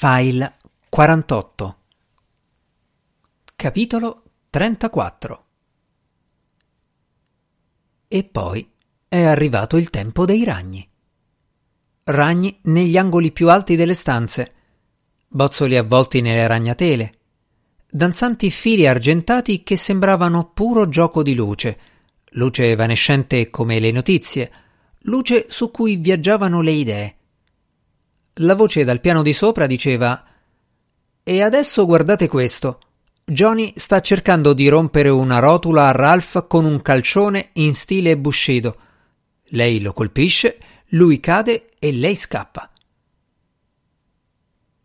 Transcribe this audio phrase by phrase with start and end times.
[0.00, 0.58] File
[0.88, 1.76] 48
[3.56, 5.44] Capitolo 34
[8.06, 8.70] E poi
[9.08, 10.88] è arrivato il tempo dei ragni.
[12.04, 14.52] Ragni negli angoli più alti delle stanze,
[15.26, 17.12] bozzoli avvolti nelle ragnatele,
[17.90, 21.78] danzanti fili argentati che sembravano puro gioco di luce,
[22.34, 24.52] luce evanescente come le notizie,
[25.00, 27.17] luce su cui viaggiavano le idee.
[28.40, 30.24] La voce dal piano di sopra diceva
[31.24, 32.78] E adesso guardate questo.
[33.24, 38.76] Johnny sta cercando di rompere una rotula a Ralph con un calcione in stile Bushido.
[39.50, 40.58] Lei lo colpisce,
[40.90, 42.70] lui cade e lei scappa.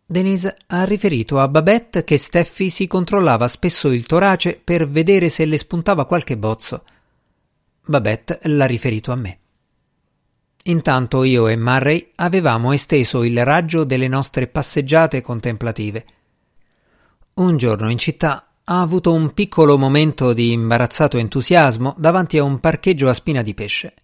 [0.04, 5.44] Denise ha riferito a Babette che Steffi si controllava spesso il torace per vedere se
[5.44, 6.84] le spuntava qualche bozzo.
[7.86, 9.38] Babette l'ha riferito a me.
[10.66, 16.06] Intanto io e Murray avevamo esteso il raggio delle nostre passeggiate contemplative.
[17.34, 22.60] Un giorno in città ha avuto un piccolo momento di imbarazzato entusiasmo davanti a un
[22.60, 23.94] parcheggio a spina di pesce.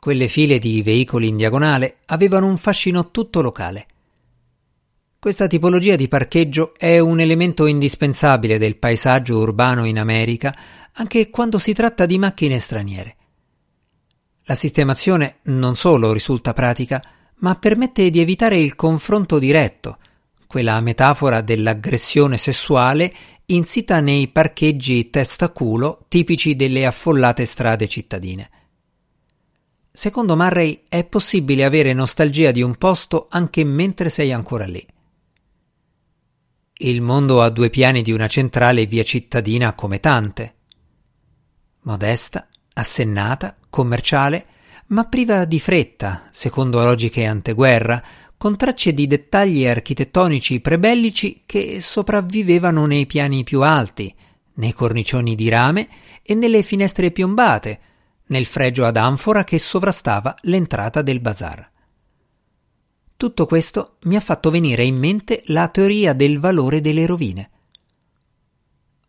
[0.00, 3.86] Quelle file di veicoli in diagonale avevano un fascino tutto locale.
[5.18, 10.56] Questa tipologia di parcheggio è un elemento indispensabile del paesaggio urbano in America,
[10.94, 13.17] anche quando si tratta di macchine straniere.
[14.48, 17.04] La sistemazione non solo risulta pratica,
[17.40, 19.98] ma permette di evitare il confronto diretto,
[20.46, 28.50] quella metafora dell'aggressione sessuale insita nei parcheggi testa culo tipici delle affollate strade cittadine.
[29.92, 34.84] Secondo Murray è possibile avere nostalgia di un posto anche mentre sei ancora lì.
[36.78, 40.54] Il mondo ha due piani di una centrale via cittadina come tante.
[41.82, 42.48] Modesta,
[42.78, 44.46] assennata, commerciale,
[44.88, 48.02] ma priva di fretta, secondo logiche anteguerra,
[48.36, 54.14] con tracce di dettagli architettonici prebellici che sopravvivevano nei piani più alti,
[54.54, 55.88] nei cornicioni di rame
[56.22, 57.80] e nelle finestre piombate,
[58.26, 61.70] nel fregio ad anfora che sovrastava l'entrata del bazar.
[63.16, 67.50] Tutto questo mi ha fatto venire in mente la teoria del valore delle rovine.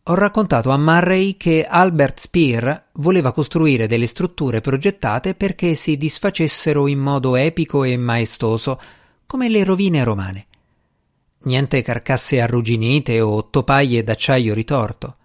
[0.09, 6.88] Ho raccontato a Murray che Albert Speer voleva costruire delle strutture progettate perché si disfacessero
[6.88, 8.81] in modo epico e maestoso,
[9.28, 10.47] come le rovine romane.
[11.44, 15.16] Niente carcasse arrugginite o topaie d'acciaio ritorto.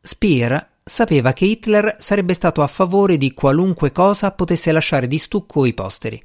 [0.00, 5.64] Speer sapeva che Hitler sarebbe stato a favore di qualunque cosa potesse lasciare di stucco
[5.66, 6.20] i posteri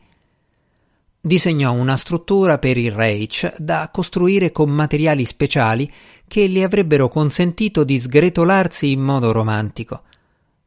[1.22, 5.92] disegnò una struttura per il Reich da costruire con materiali speciali
[6.28, 10.04] che le avrebbero consentito di sgretolarsi in modo romantico.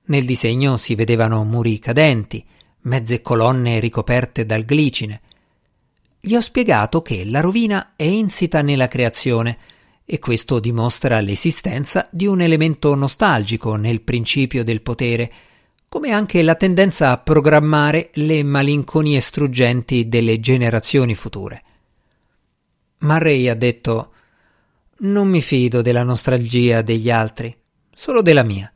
[0.05, 2.45] Nel disegno si vedevano muri cadenti,
[2.83, 5.21] mezze colonne ricoperte dal glicine.
[6.21, 9.59] Gli ho spiegato che la rovina è insita nella creazione
[10.05, 15.33] e questo dimostra l'esistenza di un elemento nostalgico nel principio del potere
[15.93, 21.63] come anche la tendenza a programmare le malinconie struggenti delle generazioni future.
[23.01, 24.13] Murray ha detto
[25.01, 27.55] Non mi fido della nostalgia degli altri,
[27.95, 28.73] solo della mia.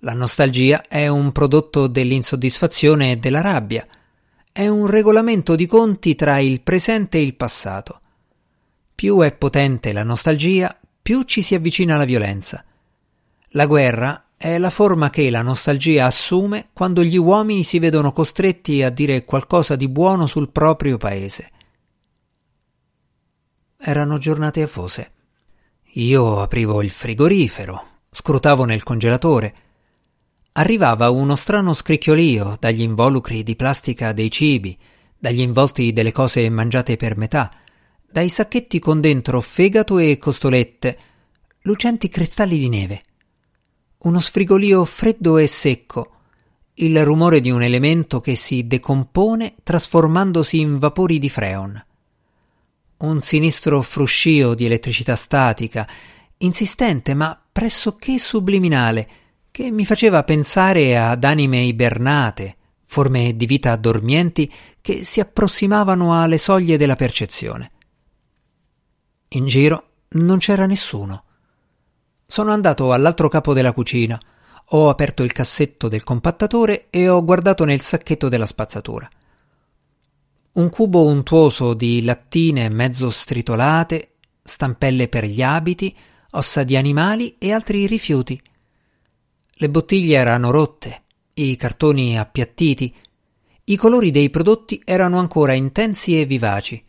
[0.00, 3.86] La nostalgia è un prodotto dell'insoddisfazione e della rabbia,
[4.52, 8.00] è un regolamento di conti tra il presente e il passato.
[8.94, 12.62] Più è potente la nostalgia, più ci si avvicina alla violenza.
[13.52, 18.82] La guerra è la forma che la nostalgia assume quando gli uomini si vedono costretti
[18.82, 21.50] a dire qualcosa di buono sul proprio paese.
[23.78, 25.12] Erano giornate afose.
[25.94, 29.54] Io aprivo il frigorifero, scrutavo nel congelatore.
[30.52, 34.76] Arrivava uno strano scricchiolio dagli involucri di plastica dei cibi,
[35.16, 37.50] dagli involti delle cose mangiate per metà,
[38.06, 40.98] dai sacchetti con dentro fegato e costolette,
[41.62, 43.02] lucenti cristalli di neve
[44.04, 46.10] uno sfrigolio freddo e secco,
[46.74, 51.84] il rumore di un elemento che si decompone trasformandosi in vapori di freon.
[52.98, 55.88] Un sinistro fruscio di elettricità statica,
[56.38, 59.08] insistente ma pressoché subliminale,
[59.50, 66.38] che mi faceva pensare ad anime ibernate, forme di vita dormienti che si approssimavano alle
[66.38, 67.70] soglie della percezione.
[69.28, 71.24] In giro non c'era nessuno.
[72.34, 74.20] Sono andato all'altro capo della cucina,
[74.70, 79.08] ho aperto il cassetto del compattatore e ho guardato nel sacchetto della spazzatura.
[80.54, 85.96] Un cubo untuoso di lattine mezzo stritolate, stampelle per gli abiti,
[86.32, 88.42] ossa di animali e altri rifiuti.
[89.52, 91.02] Le bottiglie erano rotte,
[91.34, 92.92] i cartoni appiattiti,
[93.66, 96.84] i colori dei prodotti erano ancora intensi e vivaci.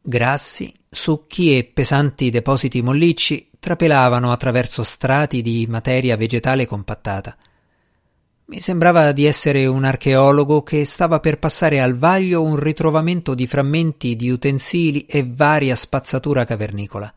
[0.00, 7.36] grassi, succhi e pesanti depositi mollicci trapelavano attraverso strati di materia vegetale compattata.
[8.46, 13.46] Mi sembrava di essere un archeologo che stava per passare al vaglio un ritrovamento di
[13.46, 17.12] frammenti di utensili e varia spazzatura cavernicola.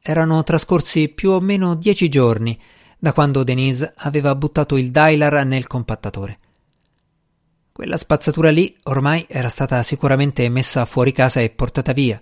[0.00, 2.58] Erano trascorsi più o meno dieci giorni
[2.98, 6.38] da quando Denise aveva buttato il Dylar nel compattatore.
[7.70, 12.20] Quella spazzatura lì ormai era stata sicuramente messa fuori casa e portata via.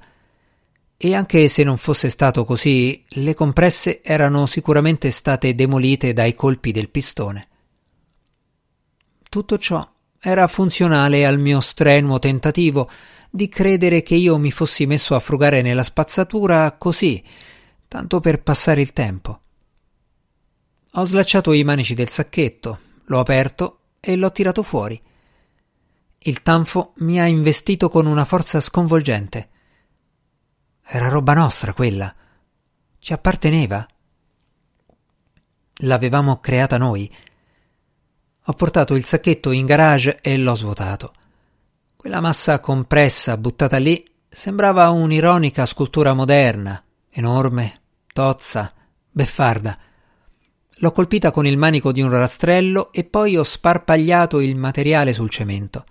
[0.98, 6.72] E anche se non fosse stato così, le compresse erano sicuramente state demolite dai colpi
[6.72, 7.48] del pistone.
[9.28, 9.87] Tutto ciò
[10.19, 12.88] era funzionale al mio strenuo tentativo
[13.31, 17.22] di credere che io mi fossi messo a frugare nella spazzatura così,
[17.87, 19.40] tanto per passare il tempo.
[20.93, 24.98] Ho slacciato i manici del sacchetto, l'ho aperto e l'ho tirato fuori.
[26.19, 29.50] Il tanfo mi ha investito con una forza sconvolgente.
[30.88, 32.14] Era roba nostra quella.
[33.00, 33.84] Ci apparteneva.
[35.78, 37.12] L'avevamo creata noi.
[38.44, 41.12] Ho portato il sacchetto in garage e l'ho svuotato.
[41.96, 46.80] Quella massa compressa buttata lì sembrava un'ironica scultura moderna,
[47.10, 47.80] enorme,
[48.12, 48.72] tozza,
[49.10, 49.76] beffarda.
[50.76, 55.30] L'ho colpita con il manico di un rastrello e poi ho sparpagliato il materiale sul
[55.30, 55.84] cemento.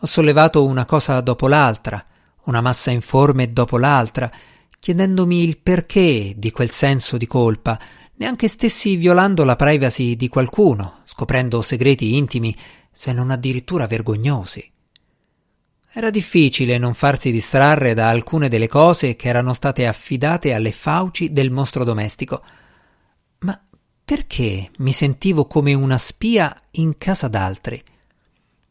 [0.00, 2.04] Ho sollevato una cosa dopo l'altra,
[2.44, 4.30] una massa informe dopo l'altra,
[4.78, 7.78] chiedendomi il perché di quel senso di colpa,
[8.16, 12.56] neanche stessi violando la privacy di qualcuno, scoprendo segreti intimi,
[12.90, 14.70] se non addirittura vergognosi.
[15.94, 21.32] Era difficile non farsi distrarre da alcune delle cose che erano state affidate alle fauci
[21.32, 22.42] del mostro domestico.
[23.40, 23.62] Ma
[24.04, 27.82] perché mi sentivo come una spia in casa d'altri?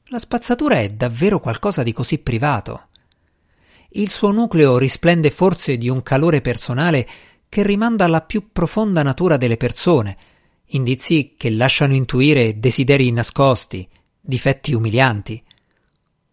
[0.06, 2.88] La spazzatura è davvero qualcosa di così privato.
[3.94, 7.08] Il suo nucleo risplende forse di un calore personale
[7.50, 10.18] che rimanda alla più profonda natura delle persone,
[10.68, 13.86] indizi che lasciano intuire desideri nascosti,
[14.22, 15.44] difetti umilianti.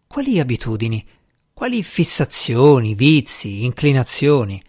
[0.07, 1.05] Quali abitudini,
[1.51, 4.63] quali fissazioni, vizi, inclinazioni,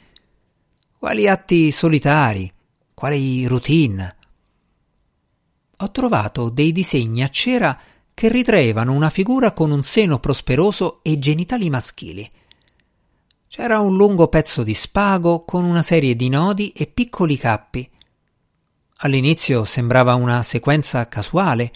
[0.98, 2.52] quali atti solitari,
[2.92, 4.16] quali routine.
[5.76, 7.80] Ho trovato dei disegni a cera
[8.12, 12.28] che ritraevano una figura con un seno prosperoso e genitali maschili.
[13.52, 17.90] C'era un lungo pezzo di spago con una serie di nodi e piccoli cappi.
[18.98, 21.72] All'inizio sembrava una sequenza casuale.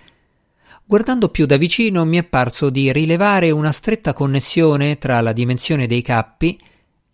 [0.84, 5.88] Guardando più da vicino mi è parso di rilevare una stretta connessione tra la dimensione
[5.88, 6.56] dei cappi,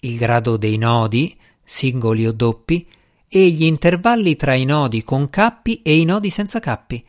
[0.01, 2.87] il grado dei nodi, singoli o doppi,
[3.29, 7.03] e gli intervalli tra i nodi con cappi e i nodi senza cappi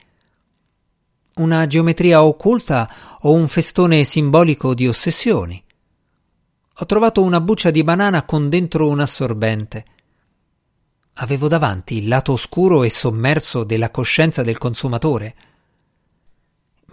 [1.33, 2.89] una geometria occulta
[3.21, 5.61] o un festone simbolico di ossessioni.
[6.75, 9.85] Ho trovato una buccia di banana con dentro un assorbente.
[11.15, 15.35] Avevo davanti il lato oscuro e sommerso della coscienza del consumatore.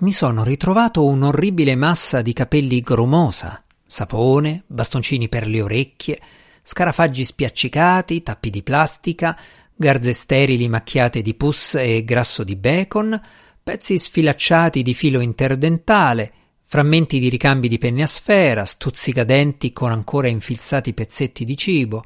[0.00, 6.20] Mi sono ritrovato un'orribile massa di capelli grumosa, sapone, bastoncini per le orecchie,
[6.62, 9.38] scarafaggi spiaccicati, tappi di plastica,
[9.74, 13.18] garze sterili macchiate di pus e grasso di bacon,
[13.62, 16.32] pezzi sfilacciati di filo interdentale,
[16.70, 22.04] frammenti di ricambi di penne a sfera, stuzzicadenti con ancora infilzati pezzetti di cibo.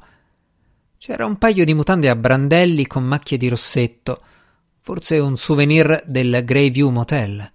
[0.97, 4.23] C'era un paio di mutande a brandelli con macchie di rossetto,
[4.79, 7.51] forse un souvenir del Greyview Motel.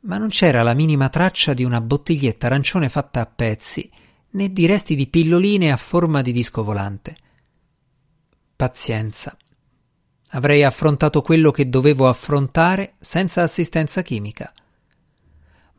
[0.00, 3.90] Ma non c'era la minima traccia di una bottiglietta arancione fatta a pezzi,
[4.30, 7.16] né di resti di pilloline a forma di disco volante.
[8.56, 9.36] Pazienza.
[10.30, 14.50] Avrei affrontato quello che dovevo affrontare senza assistenza chimica.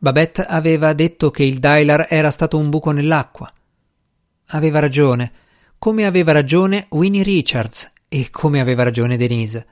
[0.00, 3.52] Babette aveva detto che il Dylar era stato un buco nell'acqua.
[4.50, 5.32] Aveva ragione,
[5.76, 9.66] come aveva ragione Winnie Richards e come aveva ragione Denise.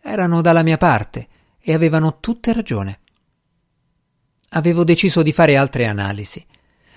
[0.00, 1.28] Erano dalla mia parte
[1.60, 2.98] e avevano tutte ragione.
[4.50, 6.44] Avevo deciso di fare altre analisi.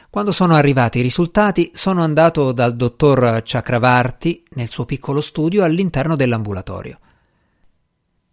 [0.10, 6.16] Quando sono arrivati i risultati, sono andato dal dottor Chakravarti nel suo piccolo studio all'interno
[6.16, 7.00] dell'ambulatorio.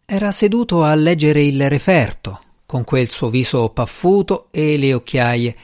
[0.06, 2.40] Era seduto a leggere il referto,
[2.72, 5.56] con quel suo viso paffuto e le occhiaie,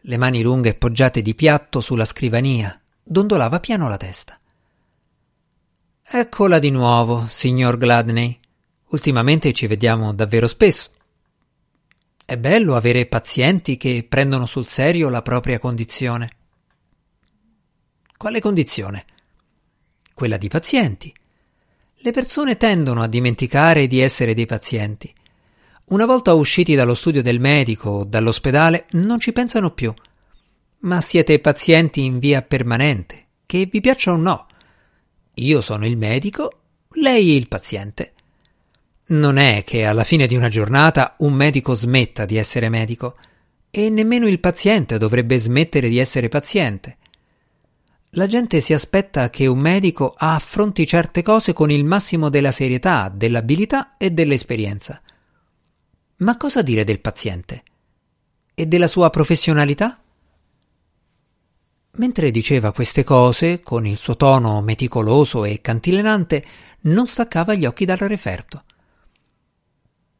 [0.00, 4.40] le mani lunghe poggiate di piatto sulla scrivania, dondolava piano la testa.
[6.02, 8.40] Eccola di nuovo, signor Gladney.
[8.86, 10.92] Ultimamente ci vediamo davvero spesso.
[12.24, 16.28] È bello avere pazienti che prendono sul serio la propria condizione.
[18.16, 19.04] Quale condizione?
[20.14, 21.14] Quella di pazienti
[21.96, 25.12] le persone tendono a dimenticare di essere dei pazienti.
[25.88, 29.94] Una volta usciti dallo studio del medico o dall'ospedale non ci pensano più.
[30.80, 34.46] ma siete pazienti in via permanente, che vi piaccia o no.
[35.34, 36.52] Io sono il medico,
[36.94, 38.12] lei il paziente.
[39.08, 43.16] Non è che alla fine di una giornata un medico smetta di essere medico,
[43.70, 46.96] e nemmeno il paziente dovrebbe smettere di essere paziente.
[48.10, 53.12] La gente si aspetta che un medico affronti certe cose con il massimo della serietà,
[53.12, 55.00] dell'abilità e dell'esperienza.
[56.18, 57.62] Ma cosa dire del paziente?
[58.54, 60.00] E della sua professionalità?
[61.96, 66.44] Mentre diceva queste cose, con il suo tono meticoloso e cantilenante,
[66.82, 68.64] non staccava gli occhi dal referto.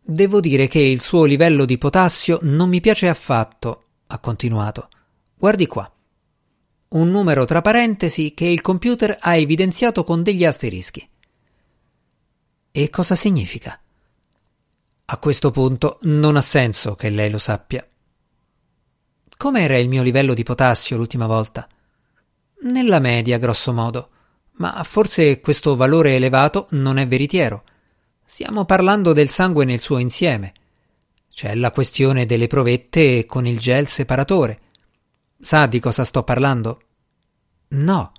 [0.02, 4.88] Devo dire che il suo livello di potassio non mi piace affatto, ha continuato.
[5.34, 5.90] Guardi qua.
[6.88, 11.08] Un numero tra parentesi che il computer ha evidenziato con degli asterischi.
[12.70, 13.80] E cosa significa?
[15.08, 17.86] A questo punto non ha senso che lei lo sappia.
[19.36, 21.68] Com'era il mio livello di potassio l'ultima volta?
[22.62, 24.08] Nella media, grosso modo,
[24.54, 27.62] ma forse questo valore elevato non è veritiero.
[28.24, 30.52] Stiamo parlando del sangue nel suo insieme.
[31.30, 34.60] C'è la questione delle provette con il gel separatore.
[35.38, 36.80] Sa di cosa sto parlando?
[37.68, 38.12] No.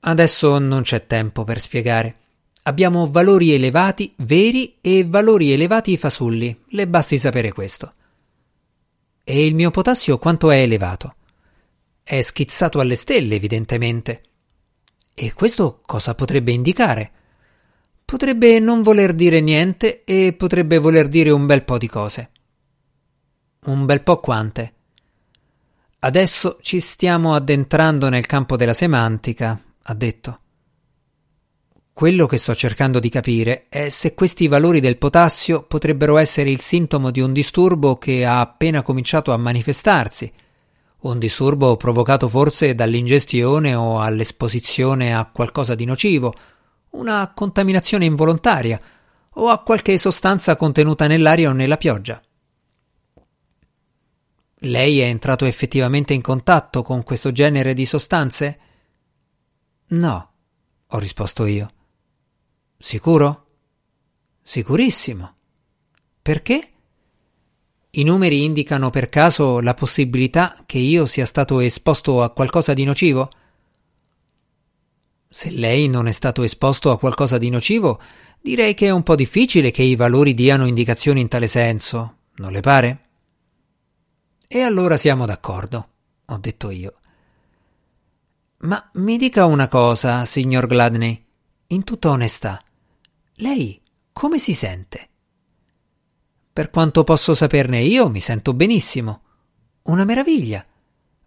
[0.00, 2.18] Adesso non c'è tempo per spiegare.
[2.70, 6.56] Abbiamo valori elevati veri e valori elevati fasulli.
[6.68, 7.94] Le basti sapere questo.
[9.24, 11.16] E il mio potassio quanto è elevato?
[12.00, 14.22] È schizzato alle stelle, evidentemente.
[15.12, 17.10] E questo cosa potrebbe indicare?
[18.04, 22.30] Potrebbe non voler dire niente e potrebbe voler dire un bel po' di cose.
[23.64, 24.74] Un bel po' quante?
[25.98, 30.38] Adesso ci stiamo addentrando nel campo della semantica, ha detto.
[32.00, 36.58] Quello che sto cercando di capire è se questi valori del potassio potrebbero essere il
[36.58, 40.32] sintomo di un disturbo che ha appena cominciato a manifestarsi,
[41.00, 46.32] un disturbo provocato forse dall'ingestione o all'esposizione a qualcosa di nocivo,
[46.92, 48.80] una contaminazione involontaria
[49.34, 52.18] o a qualche sostanza contenuta nell'aria o nella pioggia.
[54.60, 58.58] Lei è entrato effettivamente in contatto con questo genere di sostanze?
[59.88, 60.32] No,
[60.86, 61.72] ho risposto io.
[62.82, 63.46] Sicuro?
[64.42, 65.34] Sicurissimo.
[66.22, 66.72] Perché?
[67.90, 72.84] I numeri indicano per caso la possibilità che io sia stato esposto a qualcosa di
[72.84, 73.30] nocivo?
[75.28, 78.00] Se lei non è stato esposto a qualcosa di nocivo,
[78.40, 82.50] direi che è un po' difficile che i valori diano indicazioni in tale senso, non
[82.50, 83.08] le pare?
[84.48, 85.88] E allora siamo d'accordo,
[86.24, 86.94] ho detto io.
[88.60, 91.26] Ma mi dica una cosa, signor Gladney,
[91.68, 92.60] in tutta onestà.
[93.40, 93.80] Lei
[94.12, 95.08] come si sente?
[96.52, 99.22] Per quanto posso saperne io, mi sento benissimo.
[99.84, 100.62] Una meraviglia.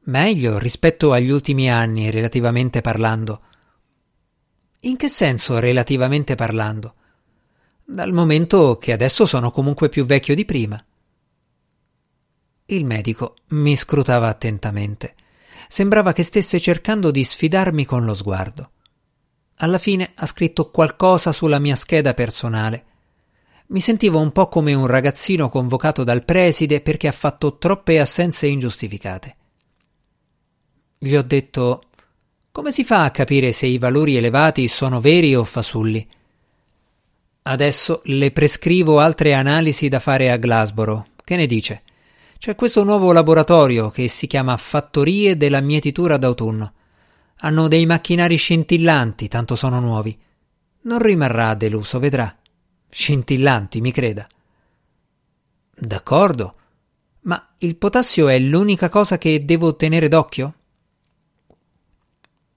[0.01, 3.41] Meglio rispetto agli ultimi anni, relativamente parlando.
[4.81, 6.93] In che senso relativamente parlando?
[7.83, 10.85] Dal momento che adesso sono comunque più vecchio di prima.
[12.65, 15.15] Il medico mi scrutava attentamente.
[15.67, 18.69] Sembrava che stesse cercando di sfidarmi con lo sguardo.
[19.57, 22.85] Alla fine ha scritto qualcosa sulla mia scheda personale.
[23.67, 28.47] Mi sentivo un po' come un ragazzino convocato dal preside perché ha fatto troppe assenze
[28.47, 29.35] ingiustificate.
[30.97, 31.83] Gli ho detto
[32.51, 36.07] come si fa a capire se i valori elevati sono veri o fasulli?
[37.41, 41.07] Adesso le prescrivo altre analisi da fare a Glasboro.
[41.23, 41.81] Che ne dice?
[42.37, 46.73] C'è questo nuovo laboratorio che si chiama Fattorie della mietitura d'autunno.
[47.45, 50.17] Hanno dei macchinari scintillanti, tanto sono nuovi.
[50.83, 52.33] Non rimarrà deluso, vedrà.
[52.89, 54.25] Scintillanti, mi creda.
[55.75, 56.55] D'accordo.
[57.21, 60.55] Ma il potassio è l'unica cosa che devo tenere d'occhio?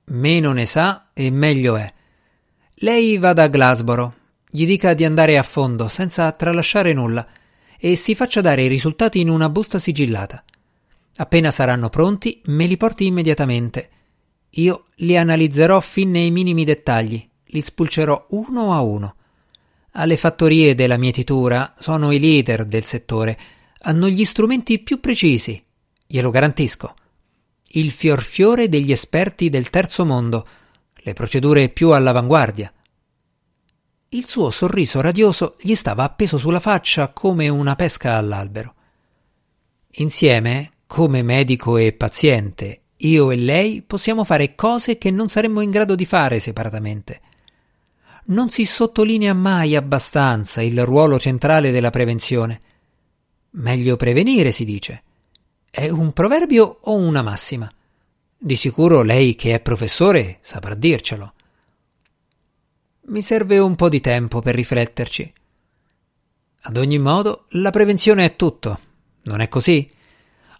[0.05, 1.93] Meno ne sa e meglio è.
[2.75, 4.15] Lei vada a Glasboro,
[4.49, 7.27] gli dica di andare a fondo senza tralasciare nulla
[7.77, 10.45] e si faccia dare i risultati in una busta sigillata.
[11.17, 13.91] Appena saranno pronti, me li porti immediatamente.
[14.57, 19.15] Io li analizzerò fin nei minimi dettagli, li spulcerò uno a uno.
[19.93, 23.39] Alle fattorie della mietitura sono i leader del settore,
[23.81, 25.63] hanno gli strumenti più precisi,
[26.07, 26.95] glielo garantisco
[27.71, 30.47] il fiorfiore degli esperti del terzo mondo,
[30.95, 32.73] le procedure più all'avanguardia.
[34.11, 38.75] Il suo sorriso radioso gli stava appeso sulla faccia come una pesca all'albero.
[39.99, 45.71] Insieme, come medico e paziente, io e lei possiamo fare cose che non saremmo in
[45.71, 47.21] grado di fare separatamente.
[48.27, 52.61] Non si sottolinea mai abbastanza il ruolo centrale della prevenzione.
[53.51, 55.03] Meglio prevenire, si dice.
[55.71, 57.71] È un proverbio o una massima?
[58.39, 61.35] Di sicuro lei che è professore saprà dircelo.
[63.09, 65.33] Mi serve un po' di tempo per rifletterci.
[66.63, 68.81] Ad ogni modo, la prevenzione è tutto,
[69.25, 69.89] non è così?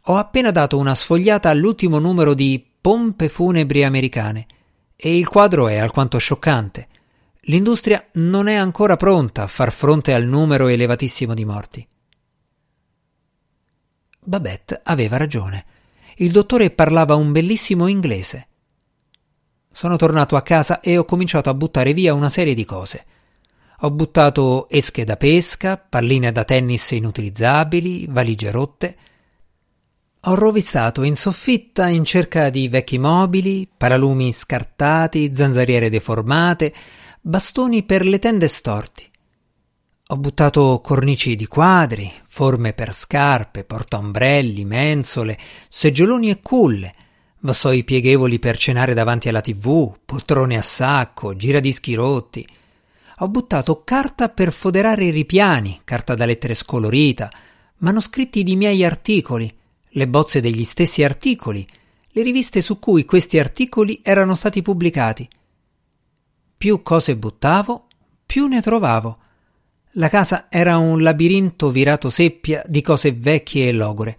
[0.09, 4.47] Ho appena dato una sfogliata all'ultimo numero di Pompe funebri americane
[4.95, 6.89] e il quadro è alquanto scioccante.
[7.49, 11.89] L'industria non è ancora pronta a far fronte al numero elevatissimo di morti.
[14.21, 15.65] Babette aveva ragione.
[16.17, 18.49] Il dottore parlava un bellissimo inglese.
[19.73, 23.05] Sono tornato a casa e ho cominciato a buttare via una serie di cose.
[23.81, 28.97] Ho buttato esche da pesca, palline da tennis inutilizzabili, valigie rotte.
[30.29, 36.75] Ho rovistato in soffitta in cerca di vecchi mobili, paralumi scartati, zanzariere deformate,
[37.21, 39.09] bastoni per le tende storti.
[40.09, 46.95] Ho buttato cornici di quadri, forme per scarpe, portaombrelli, mensole, seggioloni e culle,
[47.43, 52.45] vassoi pieghevoli per cenare davanti alla tv, poltrone a sacco, giradischi rotti.
[53.19, 57.31] Ho buttato carta per foderare i ripiani, carta da lettere scolorita,
[57.77, 59.56] manoscritti di miei articoli,
[59.97, 61.67] le bozze degli stessi articoli,
[62.11, 65.27] le riviste su cui questi articoli erano stati pubblicati.
[66.57, 67.87] Più cose buttavo,
[68.27, 69.19] più ne trovavo.
[69.93, 74.19] La casa era un labirinto virato seppia di cose vecchie e logore.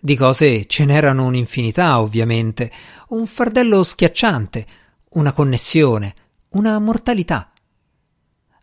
[0.00, 2.70] Di cose ce n'erano un'infinità, ovviamente,
[3.10, 4.66] un fardello schiacciante,
[5.10, 6.14] una connessione,
[6.50, 7.52] una mortalità.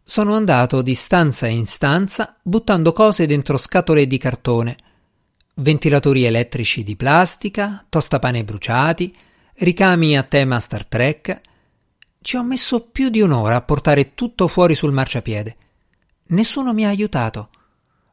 [0.03, 4.75] Sono andato di stanza in stanza buttando cose dentro scatole di cartone,
[5.59, 9.15] ventilatori elettrici di plastica, tostapane bruciati,
[9.55, 11.41] ricami a tema Star Trek.
[12.21, 15.55] Ci ho messo più di un'ora a portare tutto fuori sul marciapiede.
[16.27, 17.49] Nessuno mi ha aiutato.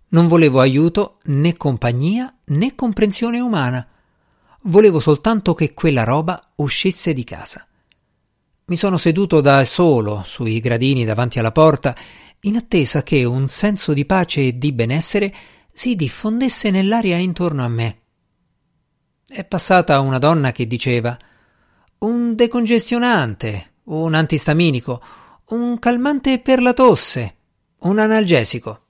[0.08, 3.86] Non volevo aiuto né compagnia né comprensione umana.
[4.62, 7.66] Volevo soltanto che quella roba uscisse di casa.
[8.66, 11.94] Mi sono seduto da solo sui gradini davanti alla porta,
[12.40, 15.34] in attesa che un senso di pace e di benessere
[15.76, 17.98] si diffondesse nell'aria intorno a me.
[19.26, 21.18] È passata una donna che diceva
[21.98, 25.02] un decongestionante, un antistaminico,
[25.46, 27.36] un calmante per la tosse,
[27.80, 28.83] un analgesico.